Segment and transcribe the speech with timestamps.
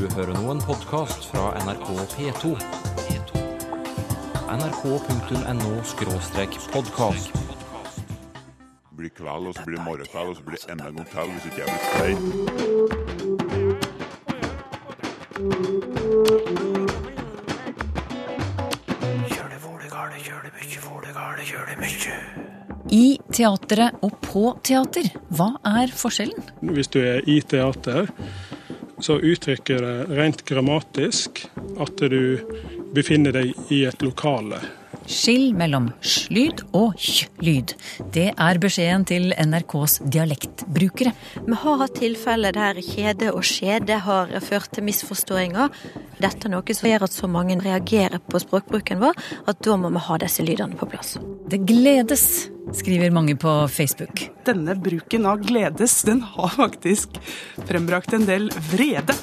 [0.00, 2.56] Du hører nå en podkast fra NRK P2.
[4.48, 7.28] nrk.no-podkast.
[7.36, 11.08] Det blir kveld, og så blir det morgenkveld, og så blir det enda en gang
[11.10, 12.18] til hvis ikke jeg blir stein.
[22.88, 26.40] I teatret og på teater, hva er forskjellen?
[26.72, 28.08] Hvis du er i teater,
[29.04, 31.44] så uttrykker det rent grammatisk
[31.80, 32.40] at du
[32.94, 34.60] befinner deg i et lokale.
[35.10, 37.72] Skill mellom sj-lyd og hj-lyd.
[38.14, 41.14] Det er beskjeden til NRKs dialektbrukere.
[41.46, 45.72] Vi har hatt tilfeller der kjede og skjede har ført til misforståinger.
[46.20, 49.18] Dette er noe som gjør at så mange reagerer på språkbruken vår,
[49.50, 51.16] at da må vi ha disse lydene på plass.
[51.50, 54.30] Det gledes, skriver mange på Facebook.
[54.44, 57.16] Denne bruken av gledes, den har faktisk
[57.68, 59.16] frembrakt en del vrede.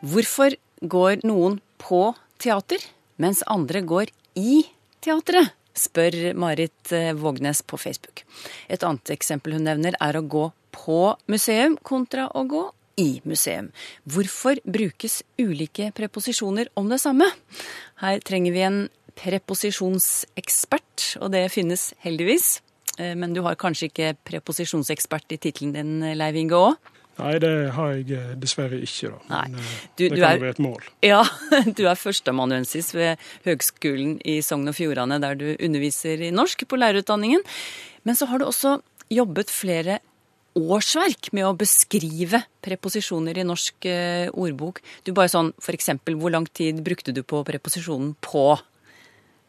[0.00, 2.02] Hvorfor går noen på
[2.40, 2.82] teater,
[3.16, 4.62] mens andre går i
[5.04, 5.54] teatret?
[5.78, 8.24] spør Marit eh, Vågnes på Facebook.
[8.66, 12.64] Et annet eksempel hun nevner, er å gå på museum kontra å gå
[12.98, 13.70] i museum.
[14.10, 17.28] Hvorfor brukes ulike preposisjoner om det samme?
[18.02, 18.80] Her trenger vi en
[19.18, 22.60] preposisjonsekspert, og det finnes heldigvis.
[22.98, 26.74] Eh, Men du har kanskje ikke preposisjonsekspert i tittelen din, Leiv Inge Aa?
[27.18, 29.18] Nei, det har jeg eh, dessverre ikke, da.
[29.48, 29.60] Men, eh,
[29.96, 30.82] Du- det du kan jo være et mål.
[31.02, 31.22] Ja,
[31.78, 36.76] du er førsteamanuensis ved Høgskolen i Sogn og Fjordane, der du underviser i norsk på
[36.78, 37.42] lærerutdanningen.
[38.04, 38.80] Men så har du også
[39.10, 39.98] jobbet flere
[40.54, 43.86] årsverk med å beskrive preposisjoner i norsk
[44.34, 44.80] ordbok.
[45.04, 48.58] Du bare sånn, for eksempel, hvor lang tid brukte du på preposisjonen på?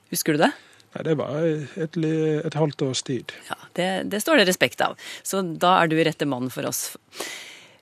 [0.09, 0.51] Husker du det?
[0.95, 3.33] Nei, det var et, et halvt års tid.
[3.49, 4.97] Ja, det, det står det respekt av.
[5.21, 6.95] Så da er du rette mannen for oss.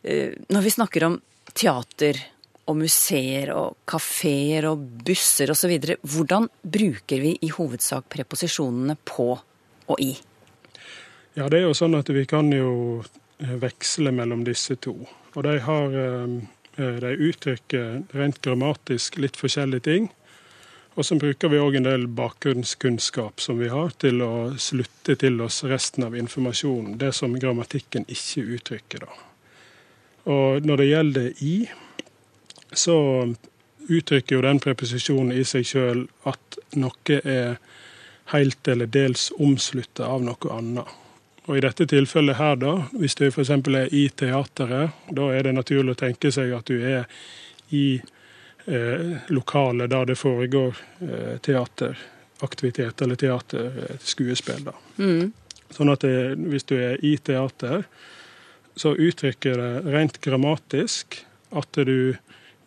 [0.04, 1.20] Eh, Når vi snakker om
[1.56, 2.20] teater
[2.68, 9.30] og museer og kafeer og busser osv., hvordan bruker vi i hovedsak preposisjonene på
[9.88, 10.12] og i?
[11.38, 13.00] Ja, det er jo sånn at vi kan jo
[13.40, 14.98] eh, veksle mellom disse to.
[15.38, 16.38] Og de har eh,
[16.78, 20.12] De uttrykker rent grammatisk litt forskjellige ting.
[20.98, 25.38] Og så bruker vi òg en del bakgrunnskunnskap som vi har, til å slutte til
[25.46, 26.96] oss resten av informasjonen.
[26.98, 29.20] Det som grammatikken ikke uttrykker, da.
[30.34, 31.58] Og når det gjelder i,
[32.74, 32.98] så
[33.88, 37.62] uttrykker jo den preposisjonen i seg sjøl at noe er
[38.34, 40.98] helt eller dels omslutta av noe annet.
[41.48, 43.54] Og I dette tilfellet her, da, hvis du f.eks.
[43.54, 47.06] er i teateret, da er det naturlig å tenke seg at du er
[47.70, 48.14] i eh,
[49.32, 54.64] lokalet der det foregår eh, teateraktivitet eller teaterskuespill.
[54.68, 54.74] da.
[55.70, 57.86] Sånn at det, hvis du er i teater,
[58.76, 62.16] så uttrykker det rent grammatisk at du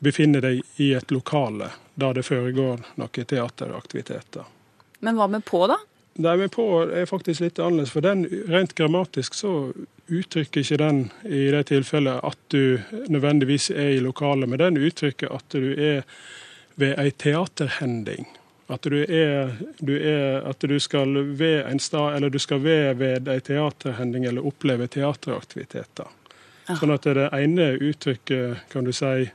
[0.00, 4.48] befinner deg i et lokale der det foregår noen teateraktiviteter.
[5.04, 5.76] Men hva med på, da?
[6.20, 9.52] Nei, men på er faktisk litt annerledes, for den rent grammatisk så
[10.10, 15.32] uttrykker ikke den i det tilfellet at du nødvendigvis er i lokalet, men den uttrykker
[15.32, 16.02] at du er
[16.80, 18.28] ved ei teaterhending.
[18.70, 22.94] At du er, du er At du skal ved en stad, eller du skal ved
[22.94, 26.12] ved ei teaterhending eller oppleve teateraktiviteter.
[26.68, 29.30] Sånn at det ene uttrykket, kan du si,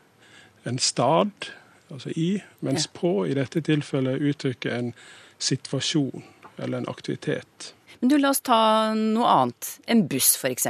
[0.65, 1.49] en stad,
[1.89, 4.93] altså i, mens på i dette tilfellet uttrykker en
[5.39, 6.23] situasjon
[6.57, 7.73] eller en aktivitet.
[7.99, 9.71] Men du, La oss ta noe annet.
[9.87, 10.67] En buss, f.eks.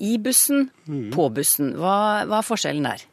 [0.00, 0.70] I bussen,
[1.12, 1.74] på bussen.
[1.76, 3.04] Hva, hva er forskjellen der?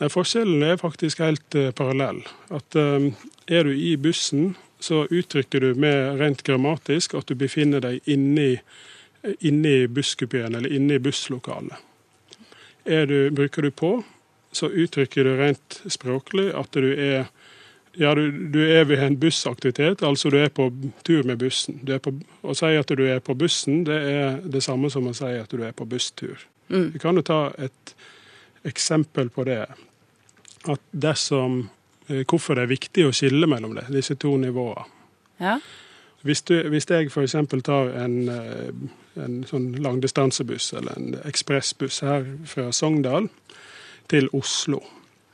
[0.00, 2.24] Nei, forskjellen er faktisk helt uh, parallell.
[2.54, 3.06] At uh,
[3.46, 8.56] er du i bussen, så uttrykker du med rent grammatisk at du befinner deg inni,
[9.40, 11.78] inni busskupeen eller inni busslokalet.
[12.84, 13.94] Er du, bruker du på,
[14.52, 17.30] så uttrykker du rent språklig at du er
[17.96, 20.68] ja, du, du er ved en bussaktivitet, altså du er på
[21.06, 21.78] tur med bussen.
[21.86, 22.12] Du på,
[22.42, 25.50] å si at du er på bussen, det er det samme som å si at
[25.50, 26.42] du er på busstur.
[26.68, 27.94] Vi kan jo ta et
[28.64, 29.66] eksempel på det.
[30.64, 31.68] At dersom,
[32.08, 34.86] eh, hvorfor det er viktig å skille mellom det, disse to nivåene.
[35.38, 35.58] Ja?
[36.24, 37.36] Hvis, du, hvis jeg f.eks.
[37.64, 38.70] tar en, eh,
[39.20, 43.28] en sånn langdistansebuss eller en ekspressbuss her fra Sogndal
[44.08, 44.82] til Oslo,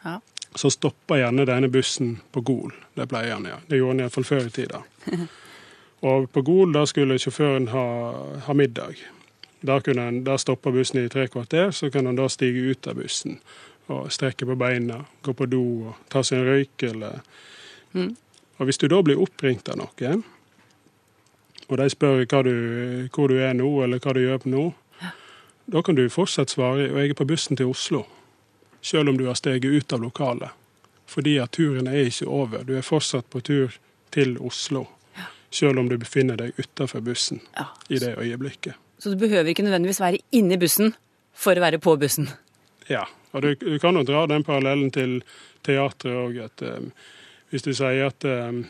[0.04, 0.18] Ja.
[0.54, 2.74] Så stopper gjerne denne bussen på Gol.
[2.94, 3.60] Det pleier han, ja.
[3.66, 4.82] Det gjorde han iallfall før i tida.
[6.10, 7.86] Og på Gol da skulle sjåføren ha,
[8.46, 9.02] ha middag.
[9.60, 12.96] Da, han, der stoppa bussen i tre kvarter, så kan han da stige ut av
[13.02, 13.38] bussen
[13.90, 17.24] og strekke på beina, gå på do og ta seg en røyk eller
[18.60, 20.22] Og hvis du da blir oppringt av noen,
[21.70, 24.64] og de spør du, hvor du er nå, eller hva du gjør på nå,
[25.70, 28.04] da kan du fortsatt svare og jeg er på bussen til Oslo,
[28.82, 30.50] selv om du har steget ut av lokalet.
[31.10, 32.62] Fordi at turen er ikke over.
[32.64, 33.74] Du er fortsatt på tur
[34.14, 34.84] til Oslo,
[35.50, 37.66] selv om du befinner deg utafor bussen Ja.
[37.88, 38.74] i det øyeblikket.
[38.98, 40.94] Så du behøver ikke nødvendigvis være inni bussen
[41.34, 42.28] for å være på bussen.
[42.88, 45.22] Ja, og du, du kan jo dra den parallellen til
[45.66, 46.38] teatret òg.
[46.44, 46.90] At eh,
[47.50, 48.64] hvis du sier at um,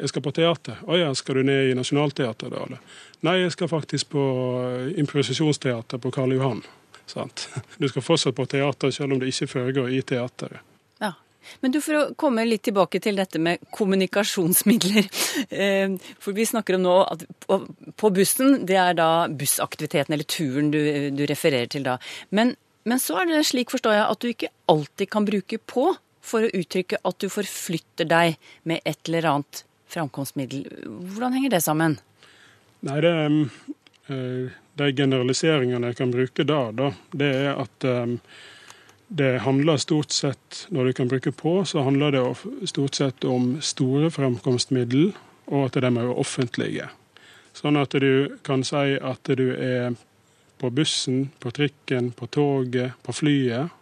[0.00, 2.64] jeg skal på teater, å ja, skal du ned i Nationaltheatret da?
[2.66, 2.80] eller?
[3.24, 4.24] Nei, jeg skal faktisk på
[4.64, 6.62] eh, improvisasjonsteater på Karl Johan.
[7.10, 7.48] Sant?
[7.80, 10.62] Du skal fortsatt på teater selv om det ikke foregår i teateret.
[11.02, 11.12] Ja.
[11.64, 15.06] Men du, for å komme litt tilbake til dette med kommunikasjonsmidler.
[15.62, 20.70] eh, For vi snakker om nå at på- bussen, det er da bussaktiviteten eller turen
[20.74, 20.80] du,
[21.16, 21.96] du refererer til da.
[22.30, 22.54] Men,
[22.84, 25.88] men så er det slik, forstår jeg, at du ikke alltid kan bruke på
[26.20, 28.36] for å uttrykke at du forflytter deg
[28.68, 30.66] med et eller annet framkomstmiddel.
[30.86, 31.96] Hvordan henger det sammen?
[32.86, 33.12] Nei, det,
[34.12, 38.16] eh, de generaliseringene jeg kan bruke da, da det er at eh,
[39.10, 43.56] det handler stort sett, når du kan bruke på, så handler det stort sett om
[43.58, 45.10] store fremkomstmiddel,
[45.50, 46.86] og at de er offentlige.
[47.50, 49.96] Sånn at du kan si at du er
[50.62, 53.74] på bussen, på trikken, på toget, på flyet.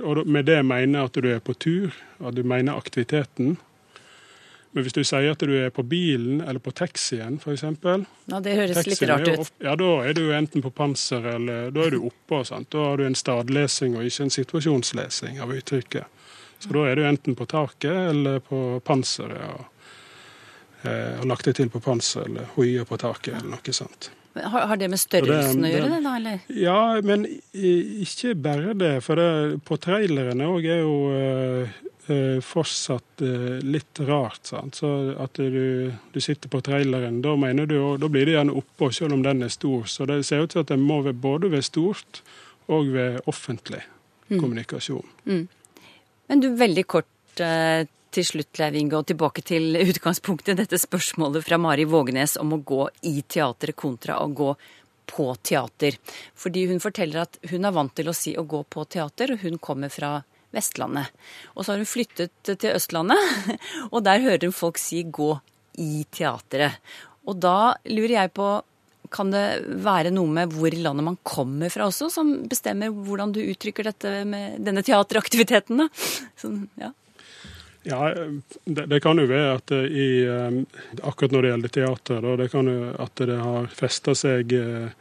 [0.00, 1.92] Og med det mener jeg at du er på tur,
[2.24, 3.58] at du mener aktiviteten.
[4.72, 7.62] Men hvis du sier at du er på bilen eller på taxien f.eks.
[7.62, 9.50] Ja, det høres litt rart ut.
[9.60, 12.40] Ja, da er du enten på panser eller da er du oppå.
[12.48, 12.70] Sant?
[12.72, 16.08] Da har du en stadlesing og ikke en situasjonslesing av uttrykket.
[16.62, 19.68] Så da er du enten på taket eller på panseret og,
[20.86, 24.08] eh, og lagt det til på panser eller hoia på taket eller noe sånt.
[24.32, 26.38] Har, har det med størrelsen det- å gjøre, det- da, eller?
[26.48, 28.94] Ja, men ikke bare det.
[29.04, 31.68] For det, på trailerne òg er jo eh,
[32.42, 34.42] fortsatt eh, litt rart.
[34.50, 34.80] Sant?
[34.82, 34.90] Så
[35.22, 38.90] at du, du sitter på traileren, da mener du, og da blir det gjerne oppå,
[38.94, 39.86] selv om den er stor.
[39.86, 42.22] Så det ser ut til at det må være både ved stort
[42.72, 43.82] og ved offentlig
[44.32, 45.08] kommunikasjon.
[46.32, 50.58] Men du, veldig kort eh, til slutt, Leiv Inge, og tilbake til utgangspunktet.
[50.58, 54.52] Dette spørsmålet fra Mari Vågenes om å gå i teatret kontra å gå
[55.12, 55.98] på teater.
[56.38, 59.44] Fordi hun forteller at hun er vant til å si å gå på teater, og
[59.44, 60.20] hun kommer fra
[60.52, 61.12] Vestlandet.
[61.54, 63.56] Og så har hun flyttet til Østlandet,
[63.94, 65.34] og der hører hun folk si gå
[65.80, 66.80] i teatret.
[67.28, 68.50] Og da lurer jeg på
[69.12, 69.44] kan det
[69.84, 73.90] være noe med hvor i landet man kommer fra også, som bestemmer hvordan du uttrykker
[73.90, 75.82] dette med denne teateraktiviteten?
[75.84, 75.88] da?
[76.40, 76.94] Sånn, ja.
[77.84, 78.12] Ja,
[78.64, 80.60] det, det kan jo være at i, eh,
[81.02, 84.92] akkurat når det gjelder teater, da, det kan jo at det har festa seg eh,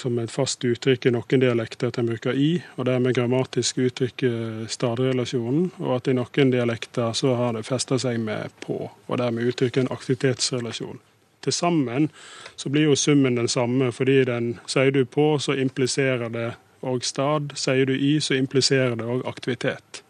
[0.00, 4.24] som et fast uttrykk i noen dialekter at en bruker i, og dermed grammatisk uttrykk
[4.72, 9.52] stadrelasjonen, og at i noen dialekter så har det festa seg med på, og dermed
[9.52, 10.98] uttrykker en aktivitetsrelasjon.
[11.40, 12.10] Til sammen
[12.56, 16.50] så blir jo summen den samme, fordi den sier du på, så impliserer det
[16.80, 17.54] òg stad.
[17.56, 20.02] Sier du i, så impliserer det òg aktivitet.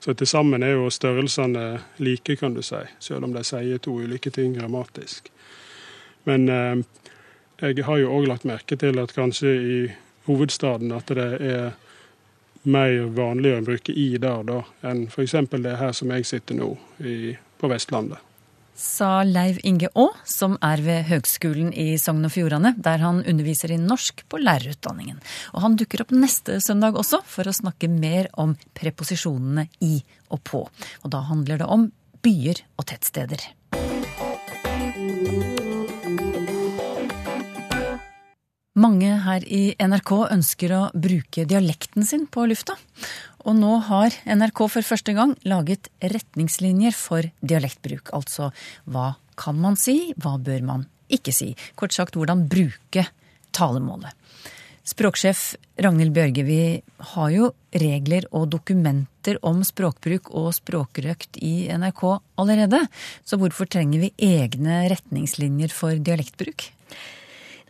[0.00, 3.98] Så til sammen er jo størrelsene like, kan du si, selv om de sier to
[4.00, 5.28] ulike ting grammatisk.
[6.24, 6.80] Men eh,
[7.60, 9.78] jeg har jo òg lagt merke til at kanskje i
[10.28, 11.70] hovedstaden at det er
[12.62, 15.36] mer vanlig å bruke i der da, enn f.eks.
[15.52, 18.20] det her som jeg sitter nå, i, på Vestlandet.
[18.80, 23.74] Sa Leiv Inge Aa, som er ved Høgskolen i Sogn og Fjordane, der han underviser
[23.74, 25.18] i norsk på lærerutdanningen.
[25.52, 29.98] Og han dukker opp neste søndag også for å snakke mer om preposisjonene i
[30.32, 30.64] og på.
[31.04, 31.90] Og da handler det om
[32.24, 33.50] byer og tettsteder.
[38.80, 42.78] Mange her i NRK ønsker å bruke dialekten sin på lufta.
[43.44, 48.12] Og nå har NRK for første gang laget retningslinjer for dialektbruk.
[48.16, 48.48] Altså
[48.88, 49.10] hva
[49.40, 51.50] kan man si, hva bør man ikke si?
[51.76, 53.04] Kort sagt hvordan bruke
[53.52, 54.16] talemålet.
[54.90, 55.44] Språksjef
[55.84, 56.62] Ragnhild Bjørge, vi
[57.12, 62.04] har jo regler og dokumenter om språkbruk og språkrøkt i NRK
[62.40, 62.80] allerede.
[63.28, 66.70] Så hvorfor trenger vi egne retningslinjer for dialektbruk?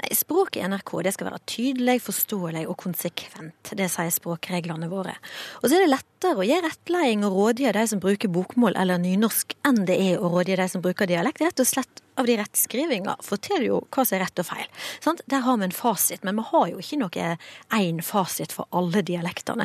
[0.00, 3.72] Nei, Språket i NRK det skal være tydelig, forståelig og konsekvent.
[3.76, 5.16] Det sier språkreglene våre.
[5.60, 9.00] Og så er det lettere å gi rettleding og rådgi de som bruker bokmål eller
[9.00, 11.40] nynorsk, enn det er å rådgi de som bruker dialekt.
[11.40, 14.66] Rett og slett av de rettskrivinga forteller jo hva som er rett og feil.
[15.00, 15.22] Sant?
[15.32, 17.30] Der har vi en fasit, men vi har jo ikke noe
[17.78, 19.64] én fasit for alle dialektene.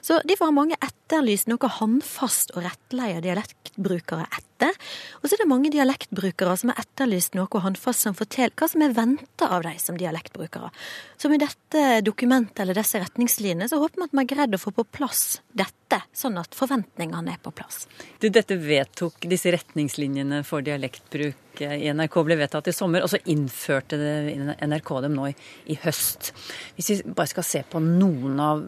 [0.00, 4.72] Så derfor har mange etterlyst noe håndfast å rettleie dialektbrukere etter.
[5.20, 8.84] Og så er det mange dialektbrukere som har etterlyst noe håndfast som forteller hva som
[8.86, 10.72] er venta av de som dialektbrukere.
[11.20, 14.62] Så med dette dokumentet eller disse retningslinjene så håper vi at vi har greid å
[14.62, 17.86] få på plass dette rette, sånn at forventningene er på plass.
[18.20, 23.20] Du, dette vedtok disse retningslinjene for dialektbruk i NRK ble vedtatt i sommer, og så
[23.30, 25.34] innførte det NRK dem nå i,
[25.72, 26.32] i høst.
[26.76, 28.64] Hvis vi bare skal se på noen av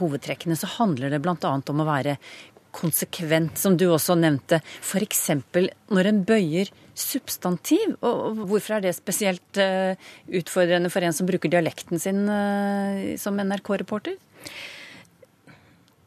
[0.00, 1.34] hovedtrekkene, så handler det bl.a.
[1.56, 2.18] om å være
[2.78, 4.60] konsekvent, som du også nevnte.
[4.84, 5.24] F.eks.
[5.88, 7.96] når en bøyer substantiv.
[8.04, 9.96] Og hvorfor er det spesielt eh,
[10.28, 14.18] utfordrende for en som bruker dialekten sin eh, som NRK-reporter?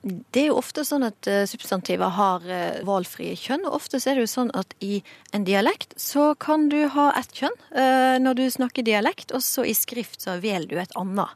[0.01, 2.46] Det er jo ofte sånn at uh, substantiver har
[2.88, 3.65] valfrie valgfrie kjønn.
[3.67, 5.01] Og ofte er det jo sånn at i
[5.36, 9.65] en dialekt så kan du ha ett kjønn uh, når du snakker dialekt, og så
[9.67, 11.36] i skrift så velger du et annet.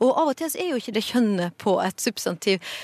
[0.00, 2.74] Og av og til så er jo ikke det kjønnet på et substantiv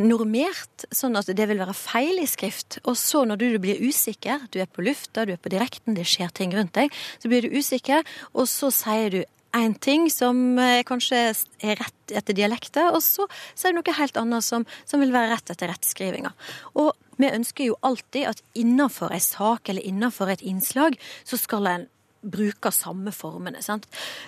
[0.00, 2.78] normert, sånn at det vil være feil i skrift.
[2.88, 6.06] Og så når du blir usikker, du er på lufta, du er på direkten, det
[6.08, 9.20] skjer ting rundt deg, så blir du usikker, og så sier du
[9.54, 11.20] én ting som eh, kanskje
[11.62, 15.14] er rett etter dialekter, og så, så, er det noe helt annet som, som vil
[15.14, 16.34] være rett etter rettskrivinga.
[16.80, 21.70] Og vi ønsker jo alltid at innenfor en sak eller innenfor et innslag, så skal
[21.70, 21.88] en
[22.24, 23.62] bruker samme formene.
[23.64, 23.86] Sant?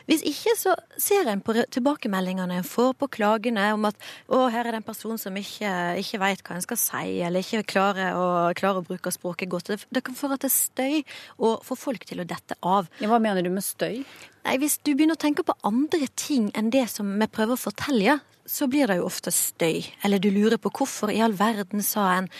[0.08, 3.98] Hvis ikke så ser en på tilbakemeldingene en får på klagene om at
[4.28, 5.72] å, her er det en person som ikke,
[6.02, 9.72] ikke vet hva en skal si, eller ikke klarer å, klarer å bruke språket godt.
[9.72, 11.02] Det, det kan føre til støy
[11.38, 12.90] og få folk til å dette av.
[13.00, 14.02] Ja, hva mener du med støy?
[14.46, 17.64] Nei, Hvis du begynner å tenke på andre ting enn det som vi prøver å
[17.66, 19.82] fortelle, så blir det jo ofte støy.
[20.06, 22.30] Eller du lurer på hvorfor i all verden sa en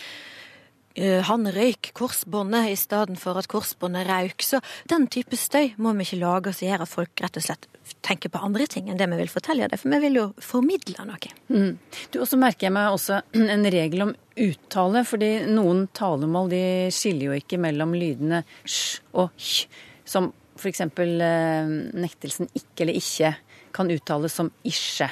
[0.97, 4.41] han røyk korsbåndet i stedet for at korsbåndet røyk.
[4.45, 7.67] Så den type støy må vi ikke lage som gjør at folk rett og slett
[8.05, 9.79] tenker på andre ting enn det vi vil fortelle dem.
[9.79, 11.33] For vi vil jo formidle noe.
[11.51, 11.77] Mm.
[12.11, 13.21] Du, også merker jeg meg også
[13.57, 14.15] en regel om
[14.47, 16.63] uttale, fordi noen talemål de
[16.93, 19.69] skiller jo ikke mellom lydene sj og hj,
[20.07, 20.83] som f.eks.
[20.83, 23.33] Eh, nektelsen ikke eller ikke
[23.75, 25.09] kan uttales som isje.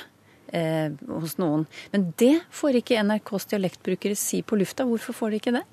[0.56, 1.66] Eh, hos noen.
[1.92, 4.86] Men det får ikke NRKs dialektbrukere si på lufta.
[4.88, 5.64] Hvorfor får de ikke det?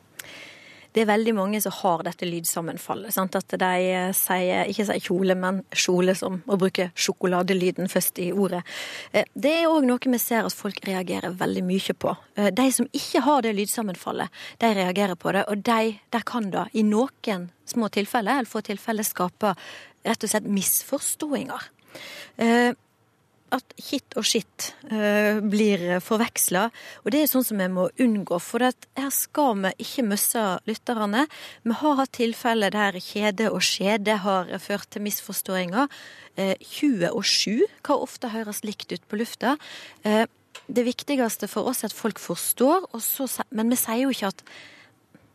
[0.93, 3.15] Det er veldig mange som har dette lydsammenfallet.
[3.15, 3.37] Sant?
[3.39, 8.29] At de eh, sier, ikke sier kjole, men kjole, som å bruke sjokoladelyden først i
[8.33, 8.61] ordet.
[9.13, 12.15] Eh, det er òg noe vi ser at folk reagerer veldig mye på.
[12.37, 16.53] Eh, de som ikke har det lydsammenfallet, de reagerer på det, og de, der kan
[16.53, 19.57] da i noen små tilfeller, eller få tilfeller, skape
[20.03, 21.69] rett og slett misforståinger
[23.53, 26.67] at hit og skitt uh, blir forveksla.
[27.05, 31.27] Og det er sånn som vi må unngå, for her skal vi ikke miste lytterne.
[31.67, 35.91] Vi har hatt tilfeller der kjede og skjede har ført til misforståinger.
[36.39, 39.57] Uh, 20 og 7 kan ofte høres likt ut på lufta.
[40.07, 40.25] Uh,
[40.73, 44.45] det viktigste for oss er at folk forstår, så, men vi sier jo ikke at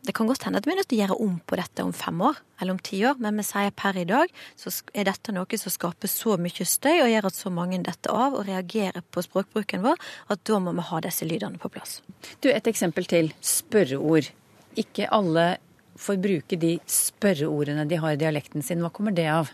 [0.08, 1.90] det kan godt hende at vi er nødt til å gjøre om på dette om
[1.92, 5.34] fem år eller om ti år, men vi sier per i dag så er dette
[5.36, 9.04] noe som skaper så mye støy og gjør at så mange detter av og reagerer
[9.04, 10.00] på språkbruken vår,
[10.32, 12.00] at da må vi ha disse lydene på plass.
[12.40, 13.34] Du, Et eksempel til.
[13.44, 14.32] Spørreord.
[14.80, 15.58] Ikke alle
[16.00, 18.80] får bruke de spørreordene de har i dialekten sin.
[18.80, 19.52] Hva kommer det av?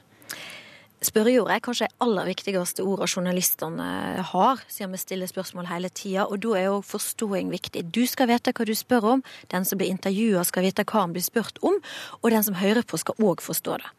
[1.04, 3.88] Spørrejord er kanskje det aller viktigste ordet journalistene
[4.30, 6.24] har, siden vi stiller spørsmål hele tida.
[6.24, 7.82] Og da er òg forståing viktig.
[7.92, 11.12] Du skal vite hva du spør om, den som blir intervjua skal vite hva han
[11.16, 11.76] blir spurt om,
[12.22, 13.92] og den som hører på skal òg forstå det.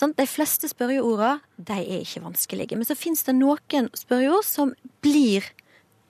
[0.00, 2.78] Sånn, de fleste spørreorda de er ikke vanskelige.
[2.78, 5.50] Men så fins det noen spørreord som blir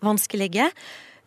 [0.04, 0.68] vanskelige.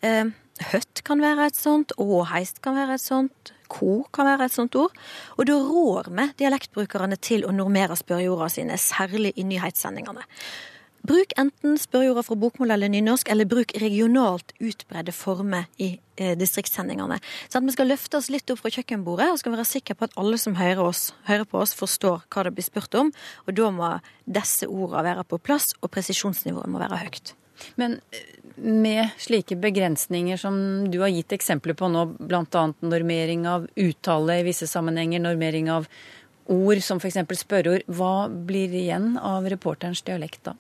[0.05, 0.31] Eh,
[0.71, 4.75] høtt kan være et sånt, åheist kan være et sånt, Ko kan være et sånt
[4.79, 4.93] ord.
[5.39, 10.25] Og da rår vi dialektbrukerne til å normere spørreordene sine, særlig i nyhetssendingene.
[11.05, 17.19] Bruk enten spørreorda fra bokmål eller nynorsk, eller bruk regionalt utbredde former i eh, distriktssendingene.
[17.45, 20.07] Så at vi skal løfte oss litt opp fra kjøkkenbordet og skal være sikre på
[20.07, 23.13] at alle som hører, oss, hører på oss, forstår hva det blir spurt om.
[23.45, 23.91] Og da må
[24.25, 27.35] disse ordene være på plass, og presisjonsnivået må være høyt.
[27.75, 30.57] Men eh, med slike begrensninger som
[30.91, 32.65] du har gitt eksempler på nå, bl.a.
[32.79, 35.89] normering av uttale i visse sammenhenger, normering av
[36.51, 37.19] ord som f.eks.
[37.41, 40.55] spørreord, hva blir igjen av reporterens dialekt da?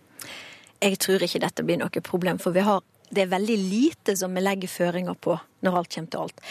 [0.83, 4.33] Jeg tror ikke dette blir noe problem, for vi har det er veldig lite som
[4.35, 6.41] vi legger føringer på når alt kommer til alt.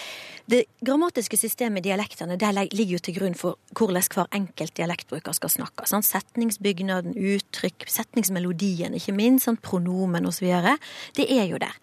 [0.50, 5.37] Det grammatiske systemet i dialektene det ligger jo til grunn for hvordan hver enkelt dialektbruker
[5.37, 5.87] skal snakke.
[5.88, 6.04] Sant?
[6.08, 9.62] Setningsbygnaden, uttrykk, setningsmelodien, ikke minst, sant?
[9.64, 10.50] pronomen osv.
[11.16, 11.75] Det er jo der.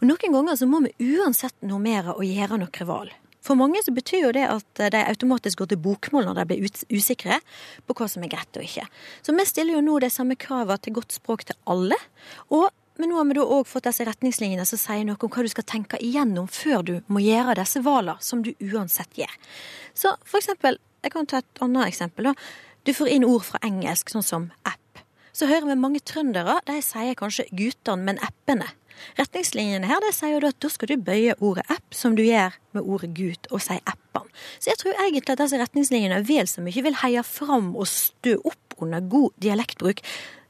[0.00, 3.14] Og Noen ganger så må vi uansett normere og gjøre noe valg.
[3.46, 6.80] For mange så betyr jo det at de automatisk går til bokmål når de blir
[6.90, 7.38] usikre
[7.86, 8.86] på hva som er greit og ikke.
[9.22, 11.98] Så vi stiller jo nå de samme kravene til godt språk til alle.
[12.50, 12.66] Og
[12.98, 15.50] men nå har vi da òg fått disse retningslinjene som sier noe om hva du
[15.52, 19.34] skal tenke igjennom før du må gjøre disse valene, som du uansett gjør.
[19.94, 22.30] Så for eksempel, jeg kan ta et annet eksempel.
[22.30, 22.34] da.
[22.84, 25.04] Du får inn ord fra engelsk, sånn som app.
[25.36, 26.60] Så hører vi mange trøndere.
[26.66, 28.72] De sier kanskje guttene, men 'appene'.
[29.18, 32.56] Retningslinjene her det sier jo at da skal du bøye ordet app som du gjør
[32.76, 34.30] med ordet gut, og si appene.
[34.58, 38.36] Så jeg tror egentlig at disse retningslinjene vel så mye vil heie fram og stø
[38.44, 40.02] opp under god dialektbruk,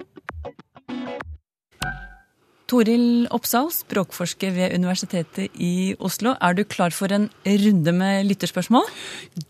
[2.72, 6.38] Toril Oppsal, språkforsker ved Universitetet i Oslo.
[6.40, 8.88] Er du klar for en runde med lytterspørsmål?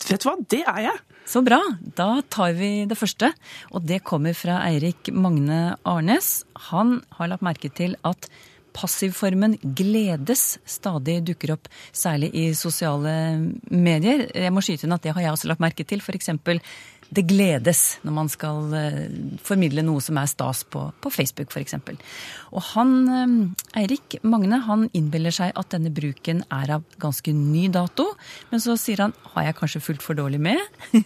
[0.08, 1.02] Vet du hva, det er jeg.
[1.30, 1.60] Så bra.
[1.98, 3.30] Da tar vi det første.
[3.78, 6.32] Og det kommer fra Eirik Magne Arnes.
[6.72, 8.26] Han har lagt merke til at
[8.74, 13.14] passivformen 'gledes' stadig dukker opp, særlig i sosiale
[13.70, 14.32] medier.
[14.34, 16.02] Jeg må skyte inn at det har jeg også lagt merke til.
[16.02, 16.32] F.eks
[17.12, 19.10] det gledes når man skal eh,
[19.44, 21.76] formidle noe som er stas på, på Facebook f.eks.
[22.56, 27.68] Og han, eh, Eirik Magne han innbiller seg at denne bruken er av ganske ny
[27.74, 28.08] dato.
[28.52, 30.62] Men så sier han har jeg kanskje fulgt for dårlig med?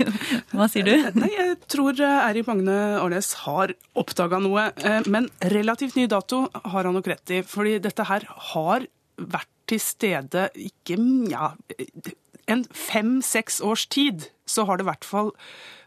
[0.56, 0.94] Hva sier du?
[1.18, 4.70] Nei, Jeg tror eh, Eirik Magne Arnes har oppdaga noe.
[5.10, 7.42] Men relativt ny dato har han nok rett i.
[7.46, 8.86] Fordi dette her har
[9.16, 10.98] vært til stede ikke
[11.32, 11.54] ja,
[12.52, 14.30] en fem-seks års tid.
[14.46, 15.34] Så har det i hvert fall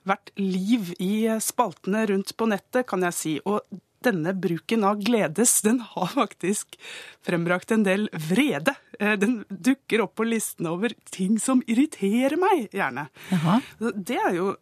[0.07, 3.35] vært liv i spaltene rundt på nettet, kan jeg si.
[3.49, 3.63] Og
[4.05, 6.79] denne bruken av gledes, den har faktisk
[7.27, 8.75] frembrakt en del vrede.
[8.99, 13.09] Eh, den dukker opp på listene over ting som irriterer meg, gjerne.
[13.33, 13.59] Jaha.
[13.95, 14.53] Det er jo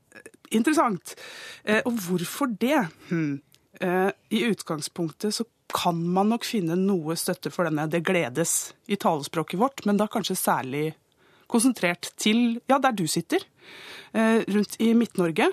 [0.54, 1.16] interessant.
[1.64, 2.86] Eh, og hvorfor det?
[3.10, 3.42] Hm.
[3.80, 8.96] Eh, I utgangspunktet så kan man nok finne noe støtte for denne 'det gledes' i
[8.96, 10.94] talespråket vårt, men da kanskje særlig
[11.46, 13.42] konsentrert til ja, der du sitter.
[14.12, 15.50] Eh, rundt i Midt-Norge.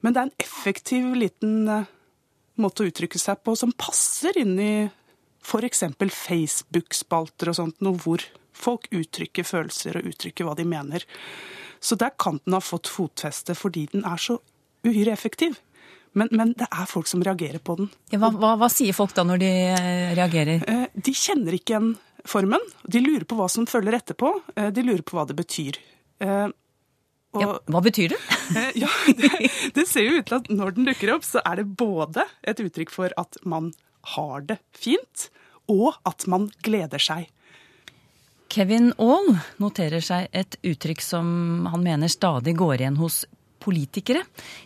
[0.00, 1.88] Men det er en effektiv liten eh,
[2.60, 4.72] måte å uttrykke seg på som passer inn i
[5.40, 5.84] f.eks.
[5.98, 8.24] Facebook-spalter og sånt, noe hvor
[8.56, 11.06] folk uttrykker følelser og uttrykker hva de mener.
[11.80, 14.38] Så der kan den ha fått fotfeste fordi den er så
[14.84, 15.58] uhyre effektiv.
[16.12, 17.88] Men, men, det er folk som reagerer på den.
[18.10, 20.64] Ja, hva, hva, hva, sier folk da når de eh, reagerer?
[20.92, 21.92] De kjenner ikke igjen
[22.28, 22.64] formen.
[22.82, 24.32] De lurer på hva som følger etterpå.
[24.74, 25.78] De lurer på hva det betyr.
[27.30, 28.20] Og, ja, hva betyr det?
[28.50, 29.28] Eh, ja, det,
[29.76, 32.58] det, ser jo ut til at når den dukker opp, så er det både et
[32.58, 33.68] uttrykk for at man
[34.16, 35.28] har det fint,
[35.70, 37.28] og at man gleder seg.
[38.50, 43.20] Kevin Aall noterer seg et uttrykk som han mener stadig går igjen hos
[43.62, 44.24] politikere.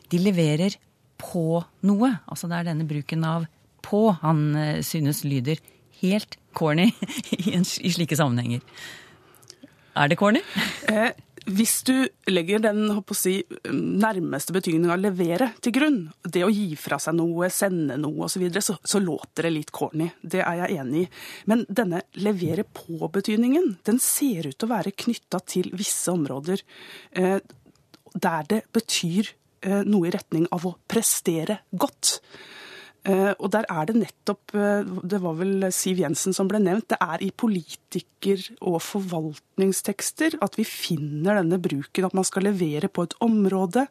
[0.09, 0.79] De leverer
[1.21, 2.11] på noe.
[2.25, 3.45] Altså det er denne bruken av
[3.85, 5.61] på han eh, synes lyder
[6.01, 6.89] helt corny
[7.37, 8.65] i, i slike sammenhenger.
[9.95, 10.41] Er det corny?
[11.45, 11.93] Hvis du
[12.31, 13.35] legger den si,
[13.69, 18.39] nærmeste betydningen av levere til grunn, det å gi fra seg noe, sende noe osv.,
[18.39, 20.09] så, videre, så så låter det litt corny.
[20.23, 21.11] Det er jeg enig i.
[21.51, 26.65] Men denne levere på-betydningen, den ser ut til å være knytta til visse områder
[27.13, 27.39] eh,
[28.15, 29.29] der det betyr
[29.67, 32.21] eh, noe i retning av å prestere godt.
[33.05, 36.89] Eh, og der er det nettopp eh, Det var vel Siv Jensen som ble nevnt.
[36.89, 42.07] Det er i politiker- og forvaltningstekster at vi finner denne bruken.
[42.09, 43.85] At man skal levere på et område.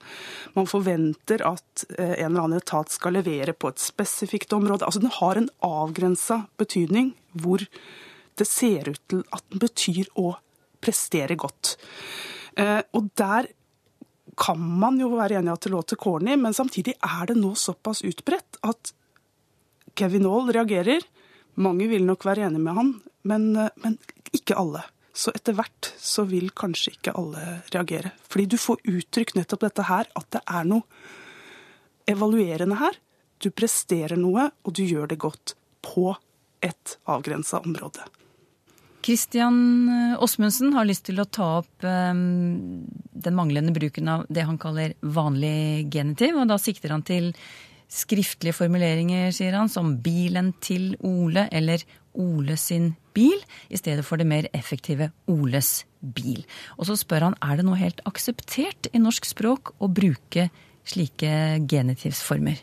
[0.58, 4.88] Man forventer at eh, en eller annen etat skal levere på et spesifikt område.
[4.88, 7.62] Altså Den har en avgrensa betydning hvor
[8.38, 10.34] det ser ut til at den betyr å
[10.82, 11.76] prestere godt.
[12.58, 13.46] Og der
[14.38, 17.54] kan man jo være enig i at det låter corny, men samtidig er det nå
[17.58, 18.94] såpass utbredt at
[19.96, 21.06] Kevin Aall reagerer.
[21.62, 22.94] Mange vil nok være enig med han,
[23.30, 23.98] men, eh, men,
[24.34, 24.82] ikke alle.
[25.14, 28.16] Så etter hvert så vil kanskje ikke alle reagere.
[28.26, 30.82] Fordi du får uttrykt nettopp dette her, at det er noe
[32.10, 32.98] evaluerende her.
[33.38, 35.54] Du presterer noe, og du gjør det godt
[35.86, 36.16] på
[36.64, 38.02] et avgrensa område.
[39.04, 44.48] Christian eh, Åsmundsen har lyst til å ta opp eh, den manglende bruken av det
[44.48, 47.34] han kaller vanlig genitiv, og da sikter han til
[47.92, 54.18] skriftlige formuleringer, sier han, som 'bilen til Ole' eller 'Ole sin bil', i stedet for
[54.18, 56.46] det mer effektive 'Oles bil'.
[56.78, 60.50] Og så spør han er det noe helt akseptert i norsk språk å bruke
[60.86, 62.60] slike genitivsformer.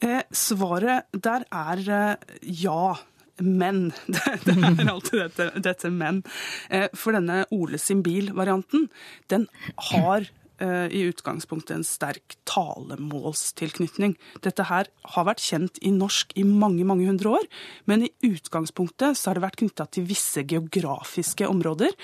[0.00, 2.96] Eh, svaret der er eh, ja.
[3.38, 3.92] Men.
[4.06, 6.24] Det, det er alltid dette, dette men.
[6.70, 8.88] Eh, for denne Ole sin bil-varianten,
[9.30, 9.46] den
[9.92, 10.26] har
[10.58, 14.16] i utgangspunktet en sterk talemålstilknytning.
[14.42, 17.46] Dette her har vært kjent i norsk i mange mange hundre år,
[17.90, 21.94] men i utgangspunktet så har det vært knytta til visse geografiske områder.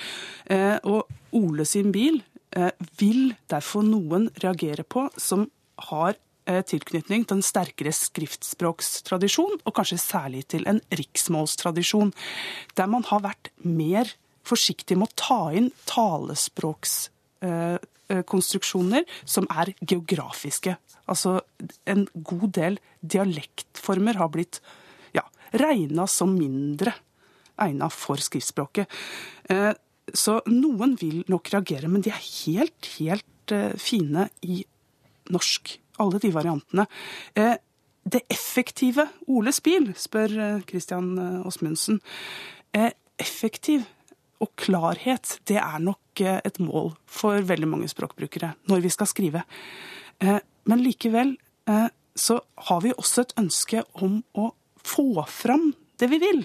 [0.46, 2.20] Eh, og Ole sin bil
[2.56, 5.48] eh, vil derfor noen reagere på som
[5.90, 6.14] har
[6.46, 12.14] eh, tilknytning til en sterkere skriftspråkstradisjon, og kanskje særlig til en riksmålstradisjon,
[12.78, 14.14] der man har vært mer
[14.44, 15.72] forsiktig med å ta inn
[18.08, 20.76] talespråkskonstruksjoner som er geografiske.
[21.08, 21.40] Altså
[21.86, 24.60] en god del dialektformer har blitt
[25.14, 26.94] ja, regna som mindre
[27.60, 28.86] egna for skriftspråket.
[29.48, 29.72] Eh,
[30.12, 34.64] Så noen vil nok reagere, men de er helt, helt eh, fine i
[35.32, 35.78] norsk.
[35.98, 36.86] Alle de variantene.
[37.34, 37.56] Eh,
[38.04, 42.00] Det effektive Ole Spiel, spør eh, Christian eh, Åsmundsen.
[42.74, 43.86] Eh, Effektiv
[44.44, 49.10] og klarhet, det er nok eh, et mål for veldig mange språkbrukere når vi skal
[49.10, 49.44] skrive.
[50.20, 51.34] Eh, Men likevel
[51.68, 54.50] eh, så har vi også et ønske om å
[54.84, 56.44] få fram det vi vil.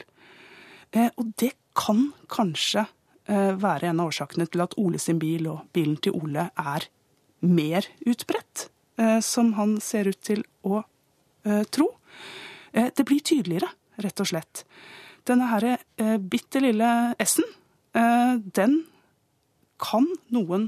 [1.19, 2.87] Og det kan kanskje
[3.29, 6.87] være en av årsakene til at Ole sin bil og bilen til Ole er
[7.45, 8.63] mer utbredt,
[9.21, 10.81] som han ser ut til å
[11.69, 11.91] tro.
[12.73, 13.69] Det blir tydeligere,
[14.01, 14.63] rett og slett.
[15.29, 15.67] Denne her
[16.25, 16.89] bitte lille
[17.21, 17.45] S-en,
[17.93, 18.73] den
[19.81, 20.67] kan noen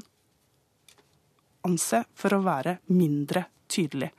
[1.67, 4.11] anse for å være mindre tydelig.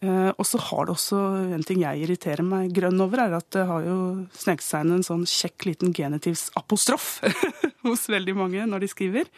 [0.00, 1.18] Eh, og så har det også
[1.58, 3.96] en ting jeg irriterer meg grønn over, er at det har jo
[4.32, 7.08] sneket seg inn en sånn kjekk liten genitivsapostrof
[7.86, 9.28] hos veldig mange når de skriver.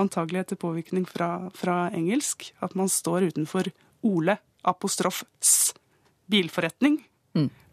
[0.00, 2.48] Antagelig etter påvirkning fra, fra engelsk.
[2.64, 3.68] At man står utenfor
[4.06, 5.74] Ole apostrof s
[6.32, 7.02] bilforretning.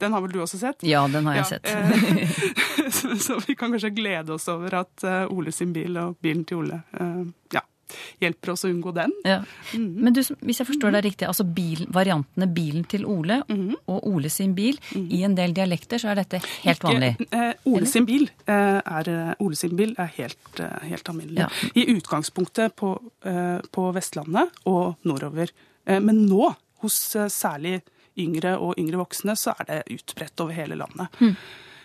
[0.04, 0.84] Den har vel du også sett?
[0.88, 1.70] Ja, den har jeg sett.
[1.70, 2.40] eh,
[2.98, 6.44] så, så vi kan kanskje glede oss over at eh, Ole sin bil og bilen
[6.50, 7.22] til Ole eh,
[7.56, 7.62] ja,
[8.24, 9.14] hjelper oss å unngå den.
[9.28, 9.40] Ja.
[9.78, 14.32] Men du, hvis jeg forstår deg riktig, altså bil, variantene bilen til Ole og Ole
[14.34, 17.14] sin bil, i en del dialekter så er dette helt vanlig?
[17.20, 19.12] Ikke, eh, Ole sin bil eh, er,
[19.44, 21.46] Ole sin bil er helt, helt alminnelig.
[21.46, 21.72] Ja.
[21.80, 22.96] I utgangspunktet på,
[23.30, 25.54] eh, på Vestlandet og nordover.
[25.84, 26.48] Men nå,
[26.80, 26.98] hos
[27.34, 27.82] særlig
[28.20, 31.22] yngre og yngre voksne, så er det utbredt over hele landet.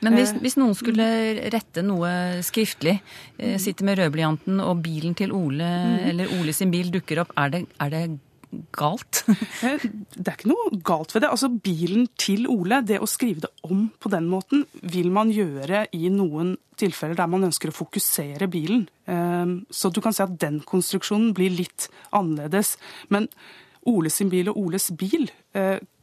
[0.00, 1.04] Men hvis, Eh, hvis noen skulle
[1.50, 3.00] rette noe skriftlig,
[3.38, 5.66] eh, sitte med rødblyanten og bilen til Ole
[6.06, 8.02] eller Ole sin bil dukker opp, er det, er det
[8.72, 9.24] galt?
[9.66, 9.78] Eh,
[10.14, 11.30] Det er ikke noe galt ved det.
[11.34, 15.86] Altså, Bilen til Ole, det å skrive det om på den måten, vil man gjøre
[15.92, 18.86] i noen tilfeller der man ønsker å fokusere bilen.
[19.74, 22.76] Så du kan si at den konstruksjonen blir litt annerledes.
[23.10, 23.26] Men
[23.84, 25.26] Ole sin bil og Oles bil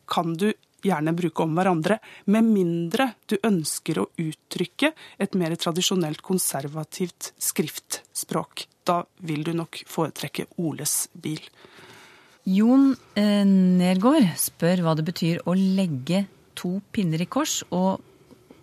[0.10, 0.52] kan du
[0.86, 1.98] gjerne bruke om hverandre,
[2.30, 4.92] med mindre du ønsker å uttrykke
[5.22, 8.68] et mer tradisjonelt konservativt skriftspråk.
[8.86, 11.42] Da vil du nok foretrekke Oles bil.
[12.46, 18.04] Jon eh, Nergård spør hva det betyr å legge to pinner i kors, og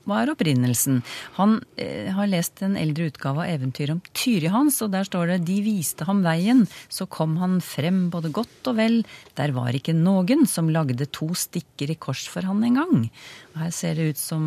[0.09, 1.01] hva er opprinnelsen?
[1.39, 5.31] Han eh, har lest en eldre utgave av eventyret om Tyri hans, og der står
[5.31, 8.99] det de viste ham veien, så kom han frem både godt og vel,
[9.39, 13.07] der var ikke noen som lagde to stikker i kors for han en gang.
[13.55, 14.45] Og Her ser det ut som,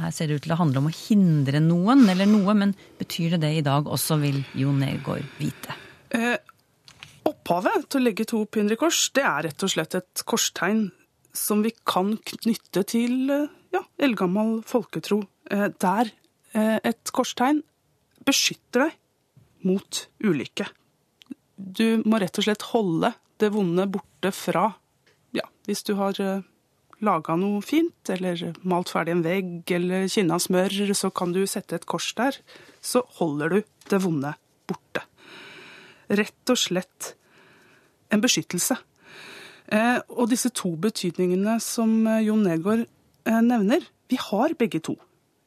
[0.00, 3.36] her ser det ut til å handle om å hindre noen eller noe, men betyr
[3.36, 5.76] det det i dag også, vil Jo Nergård vite.
[6.14, 6.36] Eh,
[7.28, 10.86] opphavet til å legge to pinner i kors, det er rett og slett et korstegn
[11.34, 16.10] som vi kan knytte til eh, ja, eldgammel folketro, eh, der
[16.54, 17.62] eh, et korstegn
[18.24, 18.98] beskytter deg
[19.64, 20.68] mot ulykke.
[21.56, 24.72] Du må rett og slett holde det vonde borte fra
[25.34, 26.44] Ja, hvis du har eh,
[27.04, 31.76] laga noe fint, eller malt ferdig en vegg, eller kinna smør, så kan du sette
[31.76, 32.38] et kors der.
[32.80, 33.58] Så holder du
[33.90, 34.36] det vonde
[34.68, 35.02] borte
[36.08, 37.14] rett og slett
[38.12, 38.76] en beskyttelse.
[40.12, 42.90] Og disse to betydningene som Jon Nergård eh,
[43.24, 44.96] nevner, vi har begge to.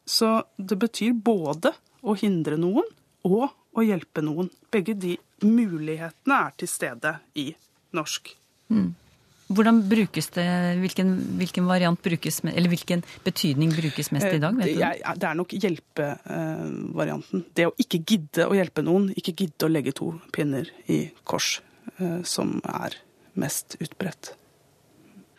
[0.08, 2.86] Så det betyr både å hindre noen
[3.28, 4.50] og å hjelpe noen.
[4.72, 7.52] Begge de mulighetene er til stede i
[7.96, 8.32] norsk.
[9.48, 10.46] Hvordan brukes det,
[10.82, 14.58] hvilken, hvilken variant brukes, eller hvilken betydning brukes mest i dag?
[14.60, 15.30] Eh, det?
[15.30, 17.46] er nok hjelpevarianten.
[17.56, 21.62] Det å ikke gidde å hjelpe noen, ikke gidde å legge to pinner i kors,
[21.96, 23.00] eh, som er
[23.40, 24.34] mest utbredt.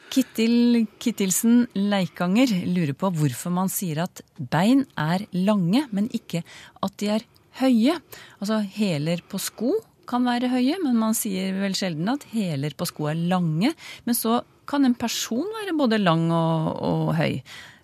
[0.08, 6.40] Kittil Kittilsen Leikanger lurer på hvorfor man sier at bein er lange, men ikke
[6.82, 7.26] at de er
[7.60, 7.98] høye.
[8.40, 9.74] Altså hæler på sko
[10.08, 13.74] kan være høye, men man sier vel sjelden at hæler på sko er lange.
[14.08, 17.40] Men så kan en person være både lang og, og høy.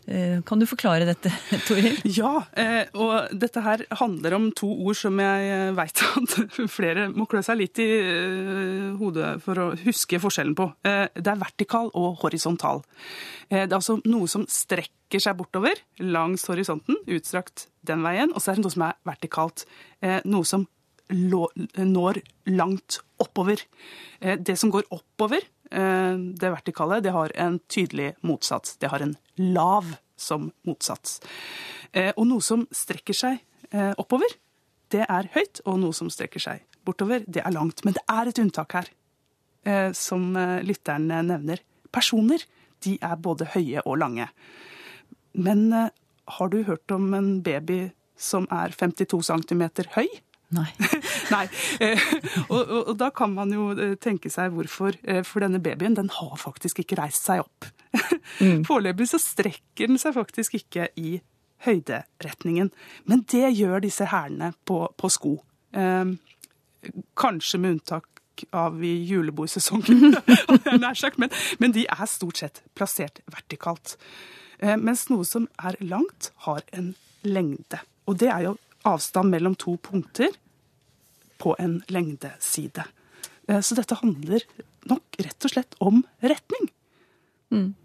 [0.07, 1.31] Eh, Kan du forklare dette,
[1.69, 1.97] Toril?
[2.05, 6.35] Ja, eh, og dette her handler om to ord som jeg veit at
[6.69, 10.69] flere må klø seg litt i eh, hodet for å huske forskjellen på.
[10.85, 12.83] Eh, Det er vertikal og horisontal.
[13.49, 18.43] Eh, Det er altså noe som strekker seg bortover langs horisonten, utstrakt den veien, og
[18.45, 19.65] så er det noe som er vertikalt.
[20.03, 20.67] eh, Noe som
[21.13, 23.61] når langt oppover.
[24.21, 28.77] Eh, Det som går oppover, eh, det vertikale, det har en tydelig motsats.
[28.79, 31.21] Det har en lav som motsats.
[31.93, 33.41] Eh, Og noe som strekker seg
[33.73, 34.37] eh, oppover,
[34.91, 37.83] det er høyt, og noe som strekker seg bortover, det er langt.
[37.85, 38.91] Men det er et unntak her,
[39.67, 41.63] eh, som lytterne nevner.
[41.91, 42.45] Personer,
[42.85, 44.29] de er både høye og lange.
[45.35, 45.91] Men eh,
[46.39, 49.65] har du hørt om en baby som er 52 cm
[49.97, 50.07] høy?
[50.55, 50.69] Nei.
[51.35, 51.45] Nei.
[51.83, 52.01] Eh,
[52.49, 54.97] og, og, og da kan man jo eh, tenke seg hvorfor.
[55.03, 57.71] Eh, For denne babyen den har faktisk ikke reist seg opp.
[58.69, 61.17] Foreløpig så strekker den seg faktisk ikke i
[61.65, 62.71] høyderetningen.
[63.09, 65.37] Men det gjør disse hælene på, på sko.
[65.75, 66.15] Eh,
[67.19, 68.11] kanskje med unntak
[68.51, 70.17] av i julebordsesongen,
[71.23, 71.31] men,
[71.63, 73.95] men de er stort sett plassert vertikalt.
[74.59, 77.79] Eh, mens noe som er langt, har en lengde.
[78.11, 80.29] Og det er jo avstand mellom to punkter
[81.43, 82.85] på en lengdeside.
[83.49, 84.45] Eh, Så dette handler
[84.89, 86.71] nok rett og slett om retning.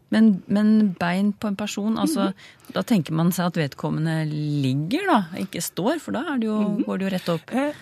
[0.09, 2.31] Men, men bein på en person, altså,
[2.73, 6.55] da tenker man seg at vedkommende ligger, da, ikke står, for da er det jo,
[6.87, 7.51] går det jo rett opp.
[7.53, 7.73] Eh,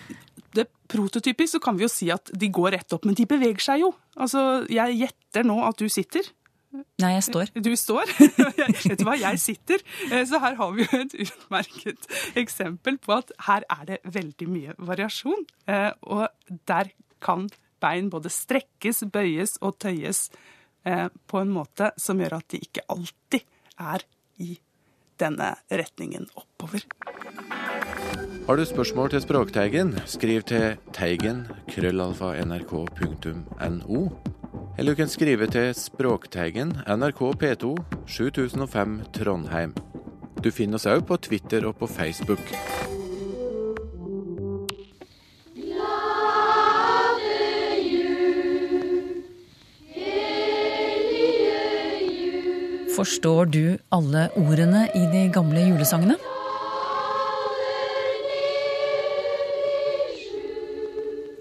[0.54, 3.60] Det Prototypisk så kan vi jo si at de går rett opp, men de beveger
[3.60, 3.90] seg jo.
[4.16, 6.22] Altså, Jeg gjetter nå at du sitter.
[7.00, 7.50] Nei, jeg står.
[7.64, 8.10] Du står.
[8.84, 9.80] Vet du hva, jeg sitter.
[10.12, 14.48] Eh, Så her har vi jo et utmerket eksempel på at her er det veldig
[14.52, 15.46] mye variasjon.
[15.66, 16.28] Eh, Og
[16.68, 16.90] der
[17.24, 17.48] kan
[17.80, 20.26] bein både strekkes, bøyes og tøyes
[20.84, 23.46] eh, på en måte som gjør at de ikke alltid
[23.78, 24.04] er
[24.42, 24.58] i
[25.18, 26.84] denne retningen oppover.
[28.48, 34.02] Har du spørsmål til Språkteigen, skriv til teigen krøllalfa nrk.no.
[34.78, 37.72] Eller du kan skrive til Språkteigen, NRK P2,
[38.06, 39.72] 7005 Trondheim.
[40.38, 42.52] Du finner oss òg på Twitter og på Facebook.
[52.94, 56.27] Forstår du alle ordene i de gamle julesangene?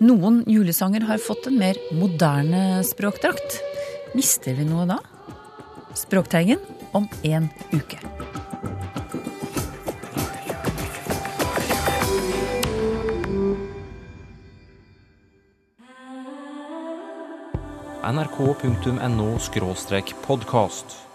[0.07, 3.57] Noen julesanger har fått en mer moderne språkdrakt.
[4.15, 5.01] Mister vi noe da?
[5.97, 6.61] Språkteigen
[6.95, 7.99] om en uke.
[18.07, 19.27] nrk.no
[20.23, 21.06] podkast.